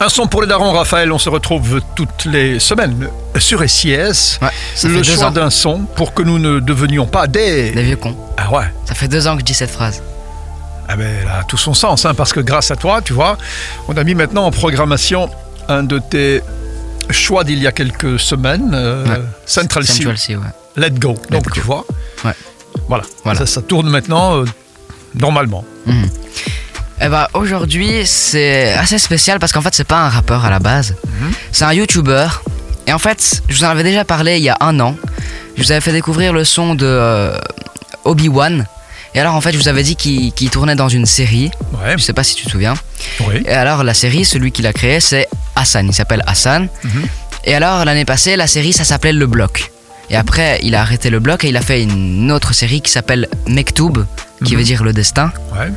Un 0.00 0.08
son 0.08 0.28
pour 0.28 0.42
les 0.42 0.46
darons, 0.46 0.70
Raphaël. 0.70 1.10
On 1.10 1.18
se 1.18 1.28
retrouve 1.28 1.80
toutes 1.96 2.24
les 2.26 2.60
semaines 2.60 3.08
sur 3.36 3.68
SIS. 3.68 4.38
Ouais, 4.40 4.48
ça 4.76 4.86
le 4.86 5.02
fait 5.02 5.16
choix 5.16 5.30
d'un 5.32 5.50
son 5.50 5.80
pour 5.96 6.14
que 6.14 6.22
nous 6.22 6.38
ne 6.38 6.60
devenions 6.60 7.04
pas 7.04 7.26
des. 7.26 7.72
Des 7.72 7.82
vieux 7.82 7.96
cons. 7.96 8.16
Ah 8.36 8.48
ouais. 8.52 8.66
Ça 8.84 8.94
fait 8.94 9.08
deux 9.08 9.26
ans 9.26 9.34
que 9.34 9.40
je 9.40 9.44
dis 9.46 9.54
cette 9.54 9.72
phrase. 9.72 10.00
Ah 10.86 10.94
ben, 10.94 11.04
elle 11.22 11.26
a 11.28 11.42
tout 11.42 11.56
son 11.56 11.74
sens, 11.74 12.04
hein, 12.06 12.14
parce 12.14 12.32
que 12.32 12.38
grâce 12.38 12.70
à 12.70 12.76
toi, 12.76 13.00
tu 13.02 13.12
vois, 13.12 13.38
on 13.88 13.96
a 13.96 14.04
mis 14.04 14.14
maintenant 14.14 14.44
en 14.44 14.52
programmation 14.52 15.30
un 15.68 15.82
de 15.82 15.98
tes 15.98 16.42
choix 17.10 17.42
d'il 17.42 17.58
y 17.58 17.66
a 17.66 17.72
quelques 17.72 18.20
semaines, 18.20 18.70
euh, 18.74 19.04
Ouais. 19.04 19.20
Central 19.46 19.84
Sea, 19.84 19.94
Central 19.94 20.16
Sea, 20.18 20.36
ouais. 20.36 20.46
Let 20.76 20.90
Go. 20.92 21.16
Donc 21.30 21.42
Go. 21.46 21.50
tu 21.52 21.60
vois, 21.60 21.84
Ouais. 22.24 22.34
voilà, 22.86 23.02
Voilà. 23.24 23.40
Ça, 23.40 23.46
ça 23.46 23.62
tourne 23.62 23.88
maintenant 23.90 24.36
euh, 24.36 24.44
normalement. 25.16 25.64
Mhm. 25.86 26.08
Eh 27.00 27.08
ben, 27.08 27.26
aujourd'hui, 27.34 28.02
c'est 28.04 28.72
assez 28.72 28.98
spécial 28.98 29.38
parce 29.38 29.52
qu'en 29.52 29.60
fait, 29.60 29.74
c'est 29.74 29.84
pas 29.86 30.00
un 30.00 30.08
rappeur 30.08 30.44
à 30.44 30.50
la 30.50 30.58
base. 30.58 30.94
Mhm. 31.06 31.32
C'est 31.52 31.64
un 31.64 31.72
YouTuber. 31.72 32.26
Et 32.86 32.92
en 32.92 32.98
fait, 32.98 33.42
je 33.48 33.56
vous 33.56 33.64
en 33.64 33.68
avais 33.68 33.84
déjà 33.84 34.04
parlé 34.04 34.38
il 34.38 34.42
y 34.42 34.48
a 34.48 34.56
un 34.60 34.78
an. 34.80 34.96
Je 35.56 35.62
vous 35.62 35.70
avais 35.72 35.80
fait 35.80 35.92
découvrir 35.92 36.32
le 36.32 36.44
son 36.44 36.74
de 36.74 36.86
euh, 36.86 37.38
Obi-Wan. 38.04 38.66
Et 39.14 39.20
alors, 39.20 39.34
en 39.34 39.40
fait, 39.40 39.52
je 39.52 39.58
vous 39.58 39.68
avais 39.68 39.82
dit 39.82 39.96
qu'il 39.96 40.50
tournait 40.50 40.74
dans 40.74 40.88
une 40.88 41.06
série. 41.06 41.50
Ouais, 41.72 41.94
Je 41.96 42.02
sais 42.02 42.12
pas 42.12 42.24
si 42.24 42.34
tu 42.34 42.44
te 42.46 42.50
souviens. 42.50 42.74
oui. 43.26 43.42
Et 43.46 43.52
alors, 43.52 43.82
la 43.84 43.94
série, 43.94 44.24
celui 44.24 44.52
qui 44.52 44.62
l'a 44.62 44.72
créé, 44.72 45.00
c'est 45.00 45.28
Hassan. 45.56 45.86
Il 45.88 45.94
s'appelle 45.94 46.22
Hassan. 46.26 46.68
Mhm. 46.84 47.06
Et 47.44 47.54
alors, 47.54 47.84
l'année 47.84 48.04
passée, 48.04 48.36
la 48.36 48.46
série, 48.46 48.72
ça 48.72 48.84
s'appelait 48.84 49.12
Le 49.12 49.26
Bloc. 49.26 49.70
Et 50.10 50.16
après, 50.16 50.58
il 50.62 50.74
a 50.74 50.80
arrêté 50.80 51.10
Le 51.10 51.20
Bloc 51.20 51.44
et 51.44 51.48
il 51.48 51.56
a 51.56 51.60
fait 51.62 51.82
une 51.82 52.32
autre 52.32 52.52
série 52.54 52.80
qui 52.80 52.90
s'appelle 52.90 53.28
Mektoub, 53.46 54.04
qui 54.44 54.52
Mhm. 54.54 54.58
veut 54.58 54.64
dire 54.64 54.82
le 54.84 54.92
destin. 54.92 55.32
Ouais. 55.52 55.68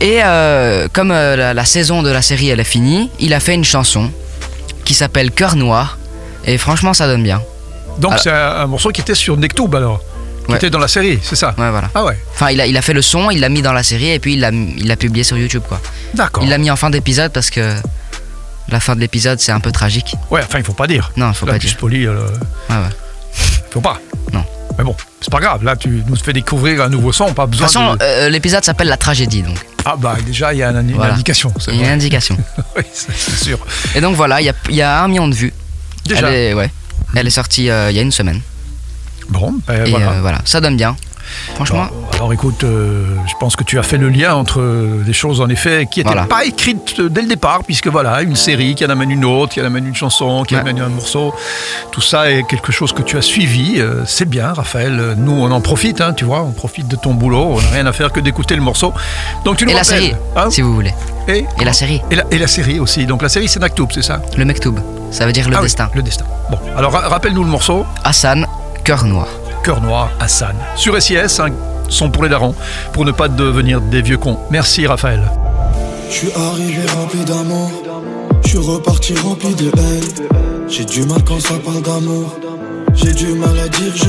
Et 0.00 0.20
euh, 0.22 0.88
comme 0.92 1.10
euh, 1.10 1.36
la, 1.36 1.54
la 1.54 1.64
saison 1.64 2.02
de 2.02 2.10
la 2.10 2.22
série, 2.22 2.48
elle 2.50 2.60
est 2.60 2.64
finie, 2.64 3.10
il 3.18 3.32
a 3.34 3.40
fait 3.40 3.54
une 3.54 3.64
chanson 3.64 4.10
qui 4.84 4.94
s'appelle 4.94 5.30
Cœur 5.30 5.56
Noir. 5.56 5.98
Et 6.44 6.58
franchement, 6.58 6.92
ça 6.94 7.06
donne 7.06 7.22
bien. 7.22 7.40
Donc 7.98 8.12
Alors- 8.12 8.22
c'est 8.22 8.30
un, 8.30 8.56
un 8.60 8.66
morceau 8.66 8.90
qui 8.90 9.00
était 9.00 9.14
sur 9.14 9.36
Nektoub 9.36 9.74
alors, 9.74 10.00
qui 10.44 10.50
Ouais. 10.52 10.56
était 10.58 10.70
dans 10.70 10.78
la 10.78 10.86
série, 10.88 11.18
c'est 11.22 11.34
ça? 11.34 11.54
Ouais, 11.58 11.70
voilà. 11.70 11.90
Ah 11.94 12.04
ouais, 12.04 12.16
Enfin, 12.34 12.50
il 12.50 12.60
a, 12.60 12.66
il 12.66 12.76
a 12.76 12.82
fait 12.82 12.92
le 12.92 13.02
son, 13.02 13.30
il 13.30 13.40
l'a 13.40 13.48
mis 13.48 13.62
dans 13.62 13.72
la 13.72 13.82
série 13.82 14.10
et 14.10 14.18
puis 14.18 14.34
il 14.34 14.40
l'a 14.40 14.50
il 14.52 14.86
l'a 14.86 14.96
publié 14.96 15.24
sur 15.24 15.36
YouTube, 15.38 15.62
quoi. 15.66 15.80
d'accord. 16.14 16.44
Il 16.44 16.50
l'a 16.50 16.58
mis 16.58 16.70
en 16.70 16.76
fin 16.76 16.90
d'épisode 16.90 17.32
parce 17.32 17.50
que 17.50 17.74
la 18.68 18.80
fin 18.80 18.94
de 18.94 19.00
l'épisode, 19.00 19.40
c'est 19.40 19.52
un 19.52 19.60
peu 19.60 19.72
tragique. 19.72 20.14
Ouais, 20.30 20.42
enfin 20.44 20.58
il 20.58 20.64
faut 20.64 20.72
pas 20.74 20.86
dire. 20.86 21.10
Non, 21.16 21.30
il 21.30 21.34
faut 21.34 21.46
pas 21.46 21.58
dire. 21.58 21.70
spoilies, 21.70 22.06
euh, 22.06 22.26
Ouais, 22.68 22.76
ouais. 22.76 23.42
faut 23.70 23.80
pas. 23.80 23.98
Non. 24.32 24.44
Mais 24.78 24.84
bon, 24.84 24.94
c'est 25.20 25.30
pas 25.30 25.40
grave. 25.40 25.64
Là, 25.64 25.74
tu 25.76 26.02
nous 26.06 26.16
fais 26.16 26.32
découvrir 26.32 26.82
un 26.82 26.88
nouveau 26.88 27.12
son, 27.12 27.32
pas 27.32 27.46
De 27.46 27.52
besoin 27.52 27.66
toute 27.66 27.74
façon, 27.74 27.94
de. 27.94 28.02
euh, 28.02 28.28
l'épisode 28.28 28.64
s'appelle 28.64 28.88
La 28.88 28.96
Tragédie, 28.96 29.42
donc. 29.42 29.56
Ah 29.84 29.94
bah 29.96 30.16
déjà 30.26 30.52
il 30.52 30.58
y 30.58 30.62
a 30.62 30.70
une, 30.70 30.90
une 30.90 30.96
Voilà. 30.96 31.14
indication. 31.14 31.52
Il 31.68 31.76
y 31.76 31.82
a 31.84 31.86
une 31.86 31.92
indication. 31.94 32.36
oui, 32.76 32.82
c'est 32.92 33.14
sûr. 33.44 33.58
Et 33.94 34.00
donc 34.00 34.16
voilà, 34.16 34.40
il 34.40 34.44
y 34.44 34.48
a, 34.50 34.54
il 34.68 34.74
y 34.74 34.82
a 34.82 35.02
un 35.02 35.08
million 35.08 35.28
de 35.28 35.34
vues. 35.34 35.52
Déjà. 36.04 36.28
Elle 36.28 36.34
est, 36.34 36.54
ouais. 36.54 36.70
Elle 37.14 37.26
est 37.26 37.30
sortie 37.30 37.70
euh, 37.70 37.90
il 37.90 37.96
y 37.96 37.98
a 38.00 38.02
une 38.02 38.12
semaine. 38.12 38.40
Bon, 39.28 39.54
ben 39.66 39.86
Et 39.86 39.90
voilà. 39.90 40.10
euh, 40.12 40.20
voilà, 40.20 40.38
ça 40.44 40.60
donne 40.60 40.76
bien. 40.76 40.96
Franchement, 41.54 41.86
Bon, 41.92 42.16
alors 42.16 42.32
écoute, 42.32 42.64
euh, 42.64 43.06
je 43.26 43.32
pense 43.40 43.56
que 43.56 43.64
tu 43.64 43.78
as 43.78 43.82
fait 43.82 43.98
le 43.98 44.08
lien 44.08 44.34
entre 44.34 44.60
euh, 44.60 45.02
des 45.04 45.12
choses 45.12 45.40
en 45.40 45.48
effet 45.48 45.86
qui 45.90 46.00
n'étaient 46.00 46.10
Voilà. 46.10 46.26
pas 46.26 46.44
écrites 46.44 46.94
euh, 47.00 47.08
dès 47.08 47.22
le 47.22 47.28
départ, 47.28 47.62
puisque 47.64 47.88
voilà, 47.88 48.22
une 48.22 48.36
série 48.36 48.74
qui 48.74 48.84
en 48.84 48.90
amène 48.90 49.10
une 49.10 49.24
autre, 49.24 49.52
qui 49.54 49.60
en 49.60 49.64
amène 49.64 49.86
une 49.86 49.94
chanson, 49.94 50.42
qui 50.46 50.54
Ouais. 50.54 50.60
amène 50.60 50.80
un 50.80 50.88
morceau, 50.88 51.34
tout 51.90 52.00
ça 52.00 52.30
est 52.30 52.42
quelque 52.46 52.72
chose 52.72 52.92
que 52.92 53.02
tu 53.02 53.16
as 53.16 53.22
suivi. 53.22 53.80
euh, 53.80 54.04
c'est 54.06 54.28
bien, 54.28 54.52
Raphaël. 54.52 55.14
Nous, 55.18 55.32
on 55.32 55.50
en 55.50 55.60
profite, 55.60 56.00
hein, 56.00 56.12
tu 56.12 56.24
vois, 56.24 56.42
on 56.42 56.52
profite 56.52 56.88
de 56.88 56.96
ton 56.96 57.14
boulot. 57.14 57.54
On 57.56 57.60
n'a 57.60 57.68
rien 57.70 57.86
à 57.86 57.92
faire 57.92 58.12
que 58.12 58.20
d'écouter 58.20 58.54
le 58.56 58.62
morceau. 58.62 58.92
Donc 59.44 59.56
tu 59.56 59.64
nous 59.64 59.72
et 59.72 59.74
la 59.74 59.84
série, 59.84 60.14
hein, 60.36 60.50
si 60.50 60.62
vous 60.62 60.74
voulez. 60.74 60.94
et, 61.28 61.44
Et 61.60 61.64
la 61.64 61.72
série, 61.72 62.00
et 62.10 62.14
la, 62.16 62.24
et 62.30 62.38
la 62.38 62.46
série 62.46 62.78
aussi. 62.80 63.06
Donc 63.06 63.22
la 63.22 63.28
série, 63.28 63.48
c'est 63.48 63.60
Naktoub, 63.60 63.88
c'est 63.92 64.02
ça 64.02 64.20
le 64.36 64.44
Mektoub, 64.44 64.74
ça 65.10 65.26
veut 65.26 65.32
dire 65.32 65.48
le 65.48 65.54
Ah 65.56 65.58
oui, 65.60 65.64
destin. 65.66 65.88
le 65.94 66.02
destin. 66.02 66.24
Bon, 66.50 66.58
alors 66.76 66.92
ra- 66.92 67.08
rappelle-nous 67.08 67.42
le 67.44 67.50
morceau. 67.50 67.84
Hassan, 68.04 68.46
cœur 68.84 69.04
noir. 69.04 69.26
Cœur 69.66 69.80
Noir, 69.80 70.12
Hassan. 70.20 70.54
Sur 70.76 71.02
SIS, 71.02 71.40
un 71.40 71.50
son 71.88 72.08
pour 72.08 72.22
les 72.22 72.28
darons, 72.28 72.54
pour 72.92 73.04
ne 73.04 73.10
pas 73.10 73.26
devenir 73.26 73.80
des 73.80 74.00
vieux 74.00 74.16
cons. 74.16 74.38
Merci 74.48 74.86
Raphaël. 74.86 75.28
Je 76.08 76.14
suis 76.14 76.32
arrivé 76.34 76.84
d'amour, 77.26 77.72
je 78.44 78.48
suis 78.48 78.58
reparti 78.58 79.16
rempli 79.16 79.56
de 79.56 79.66
haine. 79.66 80.28
J'ai 80.68 80.84
du 80.84 81.02
mal 81.06 81.20
quand 81.24 81.40
ça 81.40 81.54
parle 81.64 81.82
d'amour, 81.82 82.32
j'ai 82.94 83.12
du 83.12 83.34
mal 83.34 83.58
à 83.58 83.66
dire 83.66 83.92
je 83.92 84.05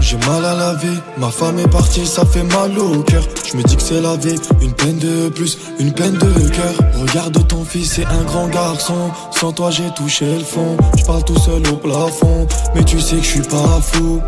j'ai 0.00 0.16
mal 0.18 0.44
à 0.44 0.54
la 0.54 0.74
vie. 0.74 1.00
Ma 1.18 1.30
femme 1.30 1.58
est 1.58 1.68
partie, 1.68 2.06
ça 2.06 2.24
fait 2.24 2.44
mal 2.44 2.78
au 2.78 3.02
cœur. 3.02 3.24
Je 3.50 3.56
me 3.56 3.62
dis 3.62 3.76
que 3.76 3.82
c'est 3.82 4.00
la 4.00 4.16
vie, 4.16 4.38
une 4.60 4.72
peine 4.72 4.98
de 4.98 5.28
plus, 5.30 5.58
une 5.80 5.92
peine 5.92 6.14
de 6.14 6.48
cœur. 6.48 6.74
Regarde 7.00 7.46
ton 7.48 7.64
fils, 7.64 7.94
c'est 7.94 8.06
un 8.06 8.22
grand 8.24 8.48
garçon. 8.48 9.10
Sans 9.32 9.52
toi, 9.52 9.70
j'ai 9.70 9.90
touché 9.96 10.26
le 10.26 10.44
fond. 10.44 10.76
Je 10.96 11.04
parle 11.04 11.24
tout 11.24 11.38
seul 11.38 11.62
au 11.72 11.76
plafond, 11.76 12.46
mais 12.74 12.84
tu 12.84 13.00
sais 13.00 13.16
que 13.16 13.22
je 13.22 13.28
suis 13.28 13.40
pas 13.40 13.80
fou. 13.82 14.20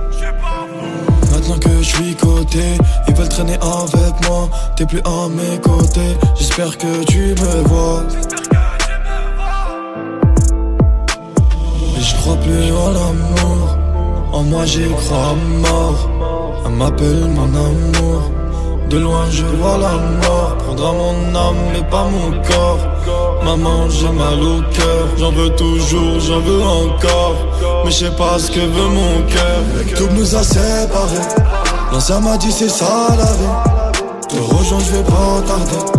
Maintenant 1.33 1.59
que 1.59 1.71
je 1.81 1.89
suis 1.89 2.15
coté, 2.17 2.65
ils 3.07 3.15
veulent 3.15 3.29
traîner 3.29 3.55
avec 3.55 4.29
moi. 4.29 4.49
T'es 4.77 4.87
plus 4.87 5.01
à 5.05 5.29
mes 5.29 5.59
côtés, 5.61 6.17
j'espère 6.37 6.77
que 6.77 7.05
tu 7.05 7.35
me 7.41 7.69
vois. 7.69 8.03
Mais 11.95 12.03
je 12.03 12.17
crois 12.17 12.37
plus 12.37 12.73
en 12.73 12.91
l'amour, 12.91 13.79
en 14.33 14.43
moi 14.43 14.65
j'y 14.65 14.85
crois 14.91 15.35
mort. 15.63 16.09
Elle 16.67 16.73
m'appelle 16.73 17.29
mon 17.35 17.45
amour, 17.45 18.23
de 18.91 18.99
loin 18.99 19.25
je 19.31 19.45
vois 19.45 19.79
la 19.79 19.95
mort. 20.27 20.57
Prendra 20.59 20.93
mon 20.93 21.35
âme 21.35 21.57
mais 21.73 21.85
pas 21.89 22.05
mon 22.05 22.31
corps. 22.43 22.79
Maman 23.45 23.89
j'ai 23.89 24.11
mal 24.11 24.41
au 24.43 24.61
cœur, 24.73 25.07
j'en 25.19 25.33
veux 25.33 25.51
toujours, 25.51 26.21
j'en 26.21 26.41
veux 26.41 26.63
encore. 26.63 27.37
Mais 27.85 27.91
je 27.91 28.05
sais 28.05 28.11
pas 28.11 28.39
ce 28.39 28.51
que 28.51 28.61
veut 28.61 28.89
mon 28.99 29.23
cœur. 29.33 29.97
Tout 29.97 30.09
nous 30.15 30.37
a 30.37 30.43
séparés. 30.43 31.29
L'ancien 31.93 32.21
m'a 32.21 32.37
dit 32.37 32.53
c'est 32.53 32.69
ça 32.69 33.09
la 33.17 33.25
vie. 33.25 33.99
Te 34.29 34.37
rejoindre 34.37 34.85
je 34.85 34.97
vais 34.97 35.05
pas 35.05 35.43
tarder. 35.47 35.93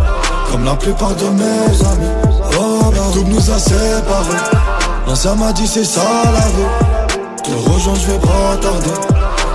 Comme 0.51 0.66
la 0.66 0.75
plupart 0.75 1.16
de 1.16 1.25
mes 1.25 1.85
amis. 1.91 2.13
Oh 2.59 2.91
bah 2.91 2.97
tout 3.13 3.23
nous 3.23 3.51
a 3.51 3.57
séparés. 3.57 4.44
L'ancien 5.07 5.35
m'a 5.35 5.51
dit 5.51 5.66
c'est 5.66 5.84
ça 5.85 6.01
la 6.25 6.47
vie. 6.47 6.98
Te 7.48 7.70
rejoindre 7.70 8.00
je 8.00 8.06
vais 8.12 8.19
pas 8.19 8.56
tarder. 8.60 8.97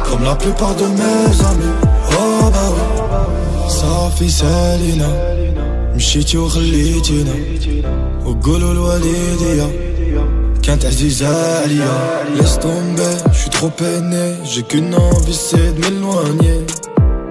Comme 0.10 0.24
la 0.24 0.36
plupart 0.36 0.76
de 0.76 0.86
mes 0.86 1.46
amis. 1.52 1.76
Oh 2.12 2.50
bah 2.52 2.70
oui. 2.74 3.00
صافي 3.70 4.30
سالينا 4.30 5.10
مشيتي 5.96 6.38
وخليتينا 6.38 7.34
وقولوا 8.26 8.72
الوالدية 8.72 9.68
كانت 10.64 10.86
عزيزة 10.86 11.62
عليا 11.62 12.20
Laisse 12.38 12.60
tomber, 12.60 13.16
je 13.32 13.38
suis 13.40 13.50
trop 13.50 13.70
peiné 13.70 14.34
J'ai 14.44 14.64
qu'une 14.64 14.96
envie 14.96 15.34
c'est 15.34 15.72
de 15.76 15.80
m'éloigner 15.82 16.66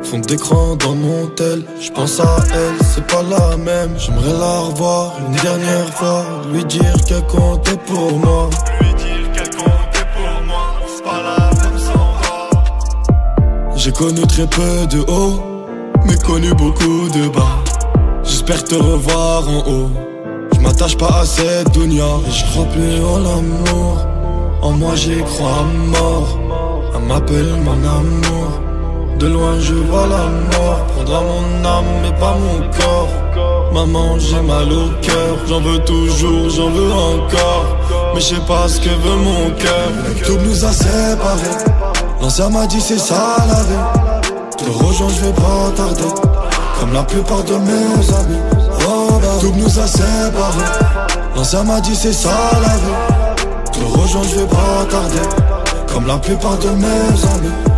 Fond 0.02 0.20
d'écran 0.20 0.76
dans 0.76 0.94
mon 0.94 1.26
tel 1.38 1.62
Je 1.80 1.90
pense 1.90 2.20
à 2.20 2.36
elle, 2.54 2.78
c'est 2.94 3.06
pas 3.06 3.22
la 3.22 3.56
même 3.56 3.92
J'aimerais 3.98 4.38
la 4.44 4.60
revoir 4.60 5.12
une 5.26 5.36
dernière 5.42 5.90
fois 5.98 6.24
Lui 6.52 6.64
dire 6.64 6.94
qu'elle 7.06 7.26
comptait 7.26 7.80
pour 7.86 8.12
moi 8.18 8.48
J'ai 13.83 13.91
connu 13.91 14.21
très 14.21 14.47
peu 14.47 14.87
de 14.87 14.99
haut 15.11 15.41
Mais 16.05 16.15
connu 16.15 16.53
beaucoup 16.53 17.09
de 17.09 17.27
bas. 17.27 17.59
J'espère 18.23 18.63
te 18.63 18.75
revoir 18.75 19.43
en 19.45 19.59
haut. 19.69 19.89
Je 20.55 20.59
m'attache 20.61 20.95
pas 20.95 21.19
à 21.19 21.25
cette 21.25 21.69
dunya. 21.73 22.05
Et 22.25 22.31
je 22.31 22.45
crois 22.45 22.65
plus 22.67 23.03
en 23.03 23.17
l'amour. 23.17 24.07
En 24.61 24.71
moi 24.71 24.95
j'y 24.95 25.21
crois 25.23 25.65
mort. 25.87 26.39
Elle 26.95 27.07
m'appelle 27.09 27.55
mon 27.65 27.73
amour. 27.73 28.51
De 29.19 29.27
loin 29.27 29.59
je 29.59 29.73
vois 29.73 30.07
la 30.07 30.29
mort. 30.53 30.85
Prendra 30.95 31.21
mon 31.21 31.67
âme 31.67 31.93
mais 32.03 32.17
pas 32.17 32.37
mon 32.37 32.59
corps. 32.79 33.73
Maman 33.73 34.17
j'ai 34.17 34.41
mal 34.43 34.71
au 34.71 34.91
cœur. 35.01 35.35
J'en 35.49 35.59
veux 35.59 35.79
toujours, 35.79 36.49
j'en 36.49 36.69
veux 36.69 36.93
encore. 36.93 37.77
Mais 38.15 38.21
je 38.21 38.27
sais 38.27 38.45
pas 38.47 38.65
ce 38.69 38.79
que 38.79 38.91
veut 38.91 39.17
mon 39.17 39.49
cœur. 39.57 39.91
Tout 40.25 40.37
nous 40.45 40.63
a 40.63 40.71
séparés 40.71 41.92
L'ancien 42.23 42.49
m'a 42.49 42.65
dit 42.65 42.79
c'est 42.79 42.97
ça 42.97 43.35
la 43.49 43.63
vie. 43.63 44.31
Te 44.57 44.63
rejoindre 44.63 45.13
je 45.13 45.25
vais 45.25 45.33
pas 45.33 45.71
tarder. 45.75 46.07
Comme 46.79 46.93
la 46.93 47.03
plupart 47.03 47.43
de 47.43 47.55
mes 47.55 48.15
amis. 48.15 48.39
Oh 48.87 49.19
bah 49.21 49.27
Tout 49.41 49.51
nous 49.57 49.77
a 49.77 49.85
séparés. 49.85 51.11
L'ancien 51.35 51.63
m'a 51.63 51.81
dit 51.81 51.93
c'est 51.93 52.13
ça 52.13 52.29
la 52.61 52.77
vie. 52.77 53.73
Te 53.73 53.99
rejoindre 53.99 54.29
je 54.29 54.35
vais 54.39 54.47
pas 54.47 54.85
tarder. 54.89 55.27
Comme 55.93 56.07
la 56.07 56.17
plupart 56.17 56.57
de 56.59 56.69
mes 56.69 56.85
amis 56.85 57.72